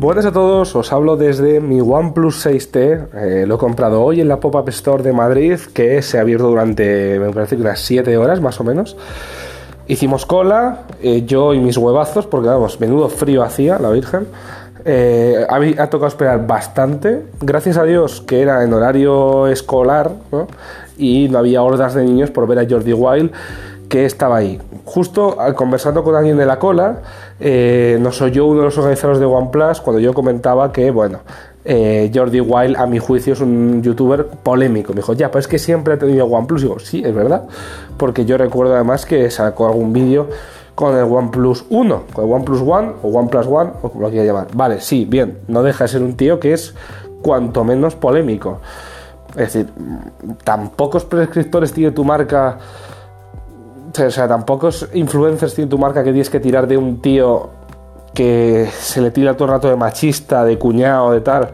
Buenas 0.00 0.24
a 0.24 0.32
todos, 0.32 0.74
os 0.76 0.92
hablo 0.94 1.18
desde 1.18 1.60
mi 1.60 1.82
OnePlus 1.82 2.46
6T. 2.46 3.08
Eh, 3.12 3.44
lo 3.46 3.56
he 3.56 3.58
comprado 3.58 4.02
hoy 4.02 4.22
en 4.22 4.28
la 4.28 4.40
Pop-Up 4.40 4.66
Store 4.70 5.02
de 5.02 5.12
Madrid, 5.12 5.58
que 5.74 6.00
se 6.00 6.16
ha 6.16 6.22
abierto 6.22 6.46
durante, 6.46 7.18
me 7.20 7.30
parece 7.30 7.56
que 7.56 7.60
unas 7.60 7.80
7 7.80 8.16
horas 8.16 8.40
más 8.40 8.58
o 8.60 8.64
menos. 8.64 8.96
Hicimos 9.88 10.24
cola, 10.24 10.84
eh, 11.02 11.24
yo 11.26 11.52
y 11.52 11.58
mis 11.58 11.76
huevazos, 11.76 12.26
porque 12.26 12.48
vamos, 12.48 12.80
menudo 12.80 13.10
frío 13.10 13.42
hacía, 13.42 13.78
la 13.78 13.90
Virgen. 13.90 14.26
Eh, 14.86 15.44
ha, 15.46 15.86
tocado 15.90 16.08
esperar 16.08 16.46
bastante. 16.46 17.26
Gracias 17.42 17.76
a 17.76 17.84
Dios 17.84 18.22
que 18.22 18.40
era 18.40 18.64
en 18.64 18.72
horario 18.72 19.48
escolar 19.48 20.12
y 20.96 21.28
no 21.28 21.36
había 21.36 21.62
hordas 21.62 21.92
de 21.92 22.04
niños 22.04 22.30
por 22.30 22.46
ver 22.46 22.58
a 22.60 22.66
Jordi 22.66 22.94
Wild 22.94 23.32
que 23.90 24.06
estaba 24.06 24.36
ahí. 24.36 24.58
Justo 24.84 25.36
conversando 25.56 26.02
con 26.04 26.14
alguien 26.14 26.38
de 26.38 26.46
la 26.46 26.58
cola, 26.60 27.00
eh, 27.40 27.98
nos 28.00 28.22
oyó 28.22 28.46
uno 28.46 28.60
de 28.60 28.66
los 28.66 28.78
organizadores 28.78 29.18
de 29.18 29.26
OnePlus 29.26 29.80
cuando 29.80 30.00
yo 30.00 30.14
comentaba 30.14 30.72
que, 30.72 30.92
bueno, 30.92 31.18
eh, 31.64 32.10
Jordi 32.14 32.40
Wild, 32.40 32.76
a 32.76 32.86
mi 32.86 33.00
juicio, 33.00 33.32
es 33.32 33.40
un 33.40 33.82
youtuber 33.82 34.26
polémico. 34.26 34.92
Me 34.92 34.98
dijo, 35.00 35.12
ya, 35.14 35.30
pues 35.32 35.44
es 35.44 35.48
que 35.48 35.58
siempre 35.58 35.94
ha 35.94 35.98
tenido 35.98 36.24
OnePlus. 36.26 36.62
Y 36.62 36.64
digo, 36.66 36.78
sí, 36.78 37.02
es 37.04 37.12
verdad, 37.12 37.48
porque 37.96 38.24
yo 38.24 38.38
recuerdo 38.38 38.74
además 38.74 39.04
que 39.04 39.28
sacó 39.28 39.66
algún 39.66 39.92
vídeo 39.92 40.28
con 40.76 40.96
el 40.96 41.04
OnePlus 41.04 41.64
1, 41.68 42.02
con 42.12 42.24
el 42.24 42.32
OnePlus 42.32 42.62
One 42.62 42.92
o 43.02 43.08
OnePlus 43.08 43.46
One, 43.48 43.70
o 43.82 43.90
como 43.90 44.02
lo 44.02 44.10
quiera 44.10 44.24
llamar. 44.24 44.46
Vale, 44.54 44.80
sí, 44.80 45.04
bien, 45.04 45.40
no 45.48 45.64
deja 45.64 45.84
de 45.84 45.88
ser 45.88 46.02
un 46.02 46.16
tío 46.16 46.38
que 46.38 46.52
es 46.52 46.74
cuanto 47.22 47.64
menos 47.64 47.96
polémico. 47.96 48.60
Es 49.30 49.52
decir, 49.52 49.66
tan 50.44 50.70
pocos 50.70 51.04
prescriptores 51.04 51.72
tiene 51.72 51.90
tu 51.90 52.04
marca 52.04 52.58
o 53.98 54.10
sea, 54.10 54.28
tampoco 54.28 54.68
es 54.68 54.88
influencers 54.94 55.54
tiene 55.54 55.70
tu 55.70 55.78
marca 55.78 56.04
que 56.04 56.10
tienes 56.10 56.30
que 56.30 56.40
tirar 56.40 56.66
de 56.66 56.76
un 56.76 57.00
tío 57.00 57.50
que 58.14 58.68
se 58.78 59.00
le 59.00 59.10
tira 59.10 59.34
todo 59.34 59.46
el 59.46 59.52
rato 59.52 59.68
de 59.68 59.76
machista, 59.76 60.44
de 60.44 60.58
cuñado, 60.58 61.12
de 61.12 61.20
tal. 61.20 61.50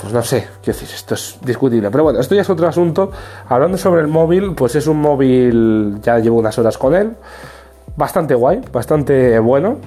Pues 0.00 0.12
no 0.12 0.22
sé, 0.22 0.48
qué 0.62 0.72
decir, 0.72 0.88
esto 0.92 1.14
es 1.14 1.38
discutible. 1.44 1.90
Pero 1.90 2.04
bueno, 2.04 2.20
esto 2.20 2.34
ya 2.34 2.42
es 2.42 2.50
otro 2.50 2.66
asunto. 2.66 3.10
Hablando 3.48 3.78
sobre 3.78 4.02
el 4.02 4.08
móvil, 4.08 4.54
pues 4.54 4.74
es 4.76 4.86
un 4.86 5.00
móvil, 5.00 6.00
ya 6.02 6.18
llevo 6.18 6.38
unas 6.38 6.58
horas 6.58 6.76
con 6.76 6.94
él. 6.94 7.12
Bastante 7.96 8.34
guay, 8.34 8.60
bastante 8.72 9.38
bueno. 9.38 9.78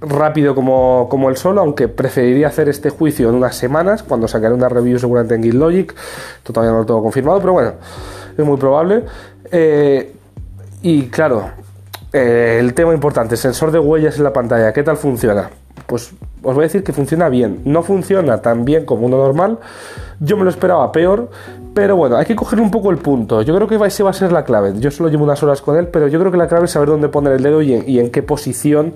Rápido 0.00 0.54
como, 0.54 1.08
como 1.10 1.28
el 1.28 1.36
solo, 1.36 1.60
aunque 1.60 1.88
preferiría 1.88 2.48
hacer 2.48 2.68
este 2.68 2.90
juicio 2.90 3.28
en 3.30 3.34
unas 3.34 3.56
semanas, 3.56 4.04
cuando 4.04 4.28
sacaré 4.28 4.54
una 4.54 4.68
review 4.68 4.98
seguramente 4.98 5.34
en 5.34 5.42
GitLogic. 5.42 5.94
Todavía 6.44 6.70
no 6.70 6.78
lo 6.78 6.86
tengo 6.86 7.02
confirmado, 7.02 7.40
pero 7.40 7.52
bueno, 7.54 7.72
es 8.36 8.44
muy 8.44 8.56
probable. 8.56 9.04
Eh, 9.50 10.14
y 10.82 11.06
claro, 11.08 11.50
eh, 12.12 12.58
el 12.60 12.74
tema 12.74 12.94
importante, 12.94 13.36
sensor 13.36 13.70
de 13.70 13.78
huellas 13.78 14.16
en 14.16 14.24
la 14.24 14.32
pantalla, 14.32 14.72
¿qué 14.72 14.82
tal 14.82 14.96
funciona? 14.96 15.50
Pues 15.86 16.12
os 16.42 16.54
voy 16.54 16.64
a 16.64 16.66
decir 16.66 16.82
que 16.82 16.92
funciona 16.92 17.28
bien. 17.28 17.62
No 17.64 17.82
funciona 17.82 18.38
tan 18.40 18.64
bien 18.64 18.84
como 18.84 19.06
uno 19.06 19.16
normal. 19.16 19.58
Yo 20.20 20.36
me 20.36 20.44
lo 20.44 20.50
esperaba 20.50 20.90
peor, 20.92 21.30
pero 21.74 21.96
bueno, 21.96 22.16
hay 22.16 22.26
que 22.26 22.36
coger 22.36 22.60
un 22.60 22.70
poco 22.70 22.90
el 22.90 22.98
punto. 22.98 23.42
Yo 23.42 23.54
creo 23.54 23.68
que 23.68 23.76
ese 23.86 24.02
va 24.02 24.10
a 24.10 24.14
ser 24.14 24.32
la 24.32 24.44
clave. 24.44 24.74
Yo 24.78 24.90
solo 24.90 25.08
llevo 25.08 25.24
unas 25.24 25.42
horas 25.42 25.62
con 25.62 25.76
él, 25.76 25.88
pero 25.88 26.08
yo 26.08 26.18
creo 26.18 26.32
que 26.32 26.38
la 26.38 26.48
clave 26.48 26.66
es 26.66 26.72
saber 26.72 26.88
dónde 26.88 27.08
poner 27.08 27.34
el 27.34 27.42
dedo 27.42 27.62
y 27.62 27.74
en, 27.74 27.88
y 27.88 28.00
en 28.00 28.10
qué 28.10 28.22
posición. 28.22 28.94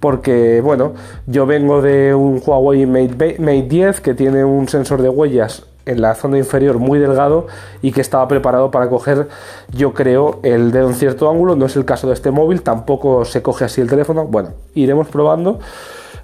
Porque, 0.00 0.62
bueno, 0.62 0.94
yo 1.26 1.46
vengo 1.46 1.82
de 1.82 2.14
un 2.14 2.42
Huawei 2.44 2.86
Mate, 2.86 3.36
Mate 3.38 3.62
10 3.62 4.00
que 4.00 4.14
tiene 4.14 4.44
un 4.44 4.66
sensor 4.66 5.02
de 5.02 5.10
huellas 5.10 5.64
en 5.86 6.00
la 6.00 6.14
zona 6.14 6.38
inferior 6.38 6.78
muy 6.78 6.98
delgado 6.98 7.46
y 7.82 7.92
que 7.92 8.00
estaba 8.00 8.26
preparado 8.28 8.70
para 8.70 8.88
coger, 8.88 9.28
yo 9.72 9.92
creo, 9.92 10.40
el 10.42 10.72
dedo 10.72 10.88
en 10.88 10.94
cierto 10.94 11.30
ángulo. 11.30 11.56
No 11.56 11.66
es 11.66 11.76
el 11.76 11.84
caso 11.84 12.08
de 12.08 12.14
este 12.14 12.30
móvil, 12.30 12.62
tampoco 12.62 13.24
se 13.24 13.42
coge 13.42 13.64
así 13.64 13.80
el 13.80 13.88
teléfono. 13.88 14.26
Bueno, 14.26 14.50
iremos 14.74 15.08
probando. 15.08 15.58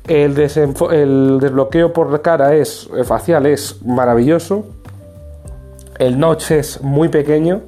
El, 0.06 0.38
el 0.38 1.38
desbloqueo 1.40 1.92
por 1.92 2.22
cara 2.22 2.54
es 2.54 2.88
eh, 2.96 3.04
facial 3.04 3.46
es 3.46 3.82
maravilloso. 3.84 4.64
El 5.98 6.18
notch 6.18 6.52
es 6.52 6.80
muy 6.82 7.08
pequeño. 7.08 7.62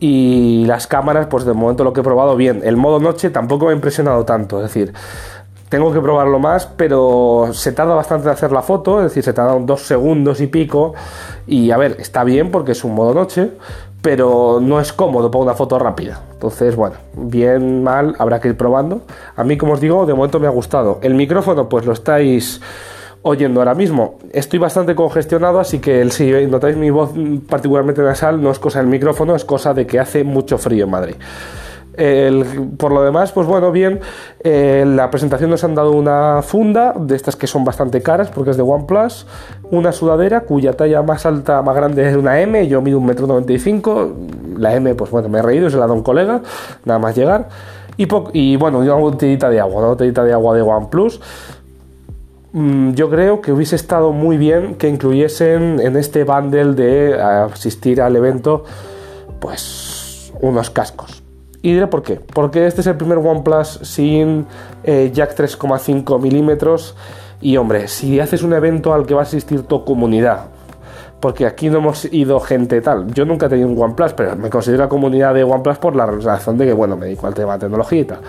Y 0.00 0.64
las 0.64 0.86
cámaras, 0.86 1.26
pues 1.26 1.44
de 1.44 1.52
momento 1.52 1.84
lo 1.84 1.92
que 1.92 2.00
he 2.00 2.04
probado 2.04 2.34
bien. 2.34 2.62
El 2.64 2.76
modo 2.76 2.98
noche 2.98 3.28
tampoco 3.30 3.66
me 3.66 3.72
ha 3.72 3.74
impresionado 3.74 4.24
tanto. 4.24 4.56
Es 4.56 4.72
decir, 4.72 4.94
tengo 5.68 5.92
que 5.92 6.00
probarlo 6.00 6.38
más, 6.38 6.66
pero 6.66 7.50
se 7.52 7.72
tarda 7.72 7.94
bastante 7.94 8.26
en 8.26 8.32
hacer 8.32 8.50
la 8.50 8.62
foto, 8.62 8.98
es 8.98 9.04
decir, 9.04 9.22
se 9.22 9.32
tarda 9.32 9.56
dos 9.60 9.86
segundos 9.86 10.40
y 10.40 10.48
pico. 10.48 10.94
Y 11.46 11.70
a 11.70 11.76
ver, 11.76 11.96
está 12.00 12.24
bien 12.24 12.50
porque 12.50 12.72
es 12.72 12.82
un 12.82 12.94
modo 12.94 13.14
noche, 13.14 13.52
pero 14.02 14.58
no 14.60 14.80
es 14.80 14.92
cómodo 14.92 15.30
para 15.30 15.44
una 15.44 15.54
foto 15.54 15.78
rápida. 15.78 16.20
Entonces, 16.32 16.74
bueno, 16.74 16.96
bien, 17.14 17.84
mal, 17.84 18.16
habrá 18.18 18.40
que 18.40 18.48
ir 18.48 18.56
probando. 18.56 19.02
A 19.36 19.44
mí, 19.44 19.56
como 19.56 19.74
os 19.74 19.80
digo, 19.80 20.06
de 20.06 20.14
momento 20.14 20.40
me 20.40 20.46
ha 20.46 20.50
gustado. 20.50 20.98
El 21.02 21.14
micrófono, 21.14 21.68
pues 21.68 21.86
lo 21.86 21.92
estáis 21.92 22.60
oyendo 23.22 23.60
ahora 23.60 23.74
mismo. 23.74 24.18
Estoy 24.32 24.58
bastante 24.58 24.94
congestionado, 24.94 25.60
así 25.60 25.78
que 25.78 26.00
el, 26.00 26.10
si 26.10 26.30
notáis 26.46 26.76
mi 26.76 26.90
voz 26.90 27.12
particularmente 27.48 28.02
nasal, 28.02 28.42
no 28.42 28.50
es 28.50 28.58
cosa 28.58 28.80
del 28.80 28.88
micrófono, 28.88 29.34
es 29.34 29.44
cosa 29.44 29.74
de 29.74 29.86
que 29.86 29.98
hace 29.98 30.24
mucho 30.24 30.58
frío 30.58 30.84
en 30.84 30.90
Madrid. 30.90 31.14
Por 32.78 32.92
lo 32.92 33.02
demás, 33.02 33.30
pues 33.32 33.46
bueno, 33.46 33.72
bien. 33.72 34.00
Eh, 34.42 34.84
la 34.86 35.10
presentación 35.10 35.50
nos 35.50 35.64
han 35.64 35.74
dado 35.74 35.92
una 35.92 36.40
funda, 36.40 36.94
de 36.98 37.14
estas 37.14 37.36
que 37.36 37.46
son 37.46 37.62
bastante 37.62 38.00
caras 38.00 38.30
porque 38.30 38.52
es 38.52 38.56
de 38.56 38.62
OnePlus, 38.62 39.26
una 39.70 39.92
sudadera 39.92 40.40
cuya 40.42 40.72
talla 40.72 41.02
más 41.02 41.26
alta, 41.26 41.60
más 41.60 41.76
grande 41.76 42.08
es 42.08 42.16
una 42.16 42.40
M, 42.40 42.66
yo 42.68 42.80
mido 42.80 42.96
un 42.96 43.04
metro 43.04 43.26
noventa 43.26 43.52
y 43.52 43.58
cinco, 43.58 44.14
la 44.56 44.74
M, 44.74 44.94
pues 44.94 45.10
bueno, 45.10 45.28
me 45.28 45.40
he 45.40 45.42
reído, 45.42 45.68
se 45.68 45.76
la 45.76 45.86
da 45.86 45.92
un 45.92 46.02
colega, 46.02 46.40
nada 46.86 46.98
más 46.98 47.14
llegar. 47.14 47.48
Y, 47.98 48.08
y 48.32 48.56
bueno, 48.56 48.78
una 48.78 48.94
botellita 48.94 49.50
de 49.50 49.60
agua, 49.60 49.80
una 49.80 49.88
botellita 49.88 50.24
de 50.24 50.32
agua 50.32 50.56
de 50.56 50.62
OnePlus. 50.62 51.20
Mm, 52.52 52.92
yo 52.92 53.08
creo 53.10 53.40
que 53.40 53.52
hubiese 53.52 53.76
estado 53.76 54.12
muy 54.12 54.36
bien 54.36 54.74
que 54.74 54.88
incluyesen 54.88 55.80
en 55.80 55.96
este 55.96 56.24
bundle 56.24 56.74
de 56.74 57.20
asistir 57.20 58.00
al 58.00 58.16
evento, 58.16 58.64
pues 59.40 60.32
unos 60.40 60.70
cascos 60.70 61.22
y 61.62 61.72
diré 61.72 61.86
por 61.86 62.02
qué. 62.02 62.16
Porque 62.16 62.66
este 62.66 62.80
es 62.80 62.86
el 62.86 62.96
primer 62.96 63.18
OnePlus 63.18 63.80
sin 63.82 64.46
eh, 64.84 65.10
jack 65.12 65.36
3,5 65.36 66.20
milímetros. 66.20 66.94
Y 67.40 67.56
hombre, 67.56 67.88
si 67.88 68.20
haces 68.20 68.42
un 68.42 68.52
evento 68.52 68.92
al 68.92 69.06
que 69.06 69.14
va 69.14 69.20
a 69.20 69.24
asistir 69.24 69.62
tu 69.62 69.84
comunidad, 69.84 70.46
porque 71.20 71.46
aquí 71.46 71.68
no 71.68 71.78
hemos 71.78 72.06
ido 72.06 72.40
gente 72.40 72.80
tal. 72.80 73.12
Yo 73.12 73.26
nunca 73.26 73.46
he 73.46 73.48
tenido 73.50 73.68
un 73.68 73.80
OnePlus, 73.80 74.14
pero 74.14 74.34
me 74.36 74.48
considero 74.48 74.88
comunidad 74.88 75.34
de 75.34 75.44
OnePlus 75.44 75.78
por 75.78 75.94
la 75.94 76.06
razón 76.06 76.56
de 76.56 76.66
que, 76.66 76.72
bueno, 76.72 76.96
me 76.96 77.06
dedico 77.06 77.26
al 77.26 77.34
tema 77.34 77.54
de 77.54 77.60
tecnología 77.60 78.00
y 78.00 78.04
tal. 78.04 78.20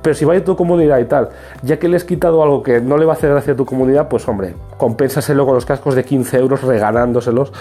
Pero 0.00 0.14
si 0.14 0.24
va 0.24 0.34
a 0.34 0.44
tu 0.44 0.56
comunidad 0.56 0.98
y 1.00 1.06
tal, 1.06 1.28
ya 1.62 1.78
que 1.78 1.88
le 1.88 1.96
has 1.96 2.04
quitado 2.04 2.42
algo 2.42 2.62
que 2.62 2.80
no 2.80 2.96
le 2.96 3.04
va 3.04 3.14
a 3.14 3.16
hacer 3.16 3.30
gracia 3.30 3.54
a 3.54 3.56
tu 3.56 3.66
comunidad, 3.66 4.08
pues 4.08 4.26
hombre, 4.28 4.54
compénsaselo 4.78 5.44
con 5.44 5.54
los 5.54 5.66
cascos 5.66 5.96
de 5.96 6.04
15 6.04 6.38
euros 6.38 6.62
regalándoselos. 6.62 7.52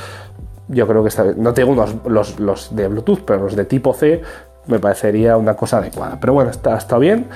Yo 0.67 0.87
creo 0.87 1.01
que 1.01 1.09
está 1.09 1.23
bien. 1.23 1.41
No 1.41 1.53
tengo 1.53 1.71
unos, 1.71 1.95
los, 2.05 2.39
los 2.39 2.75
de 2.75 2.87
Bluetooth, 2.87 3.21
pero 3.25 3.43
los 3.43 3.55
de 3.55 3.65
tipo 3.65 3.93
C 3.93 4.21
me 4.67 4.79
parecería 4.79 5.35
una 5.37 5.55
cosa 5.55 5.77
adecuada. 5.77 6.19
Pero 6.19 6.33
bueno, 6.33 6.51
está, 6.51 6.77
está 6.77 6.99
bien. 6.99 7.27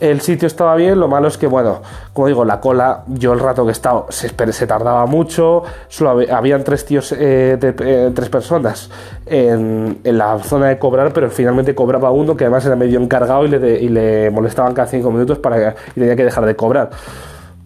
El 0.00 0.20
sitio 0.20 0.46
estaba 0.46 0.76
bien, 0.76 1.00
lo 1.00 1.08
malo 1.08 1.28
es 1.28 1.36
que, 1.36 1.46
bueno, 1.46 1.82
como 2.12 2.28
digo, 2.28 2.44
la 2.44 2.60
cola, 2.60 3.02
yo 3.08 3.32
el 3.32 3.40
rato 3.40 3.64
que 3.64 3.70
he 3.70 3.72
estado 3.72 4.06
se, 4.10 4.28
tardaba 4.30 5.06
mucho, 5.06 5.64
solo 5.88 6.10
había, 6.10 6.36
habían 6.36 6.62
tres 6.62 6.84
tíos, 6.84 7.12
eh, 7.12 7.56
de, 7.60 7.74
eh, 7.80 8.12
tres 8.14 8.28
personas 8.28 8.90
en, 9.26 9.98
la 10.04 10.38
zona 10.38 10.68
de 10.68 10.78
cobrar, 10.78 11.12
pero 11.12 11.30
finalmente 11.30 11.74
cobraba 11.74 12.10
uno 12.10 12.36
que 12.36 12.44
además 12.44 12.64
era 12.66 12.76
medio 12.76 13.00
encargado 13.00 13.44
y 13.44 13.48
le, 13.48 13.80
y 13.80 13.88
le 13.88 14.30
molestaban 14.30 14.72
cada 14.72 14.86
cinco 14.86 15.10
minutos 15.10 15.38
para, 15.38 15.74
y 15.90 16.00
tenía 16.00 16.14
que 16.14 16.24
dejar 16.24 16.46
de 16.46 16.54
cobrar. 16.54 16.90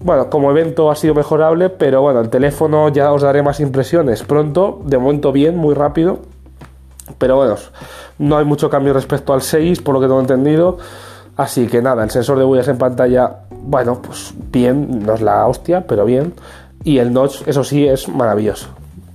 Bueno, 0.00 0.31
como 0.31 0.50
evento 0.50 0.91
ha 0.91 0.97
sido 0.97 1.15
mejorable, 1.15 1.69
pero 1.69 2.00
bueno, 2.03 2.21
el 2.21 2.28
teléfono 2.28 2.88
ya 2.88 3.12
os 3.12 3.22
daré 3.22 3.42
más 3.42 3.60
impresiones 3.60 4.22
pronto, 4.22 4.81
de 4.84 4.98
momento 4.98 5.32
bien, 5.32 5.56
muy 5.56 5.75
rápido, 5.75 6.21
pero 7.19 7.37
bueno, 7.37 7.56
no 8.19 8.37
hay 8.37 8.44
mucho 8.44 8.71
cambio 8.71 8.92
respecto 8.94 9.32
al 9.32 9.42
6, 9.42 9.81
por 9.82 9.94
lo 9.94 10.00
que 10.00 10.06
tengo 10.06 10.21
entendido. 10.21 10.78
Así 11.37 11.67
que 11.67 11.81
nada, 11.81 12.05
el 12.05 12.11
sensor 12.11 12.39
de 12.39 12.45
huellas 12.45 12.69
en 12.69 12.79
pantalla, 12.79 13.39
bueno, 13.51 14.01
pues 14.03 14.34
bien, 14.51 15.05
no 15.05 15.15
es 15.15 15.23
la 15.23 15.47
hostia, 15.47 15.87
pero 15.87 16.05
bien. 16.05 16.34
Y 16.84 16.99
el 16.99 17.13
notch, 17.13 17.47
eso 17.47 17.65
sí, 17.65 17.87
es 17.87 18.09
maravilloso. 18.09 18.69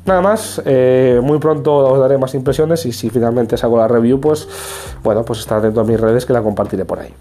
Nada 0.06 0.22
más, 0.22 0.62
eh, 0.66 1.20
muy 1.22 1.38
pronto 1.38 1.76
os 1.76 2.00
daré 2.00 2.18
más 2.18 2.34
impresiones 2.34 2.86
y 2.86 2.94
si 2.94 3.10
finalmente 3.10 3.58
saco 3.58 3.78
la 3.78 3.90
review, 3.90 4.22
pues 4.22 4.48
bueno, 5.04 5.24
pues 5.24 5.40
estar 5.40 5.60
atento 5.60 5.82
a 5.82 5.84
mis 5.84 6.00
redes 6.00 6.26
que 6.26 6.32
la 6.32 6.42
compartiré 6.42 6.86
por 6.86 7.00
ahí. 7.00 7.14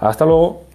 Hasta 0.00 0.24
luego. 0.24 0.65